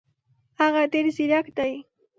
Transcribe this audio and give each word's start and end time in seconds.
هغه 0.59 0.81
ډېر 0.91 1.05
زیرک 1.15 1.47
دی. 1.57 1.73